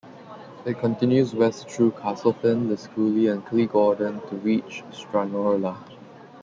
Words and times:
It 0.65 0.79
continues 0.79 1.35
west 1.35 1.69
through 1.69 1.91
Castlefin, 1.91 2.69
Liscooley 2.69 3.31
and 3.31 3.45
Killygordon 3.45 4.27
to 4.29 4.35
reach 4.37 4.81
Stranorlar. 4.89 5.77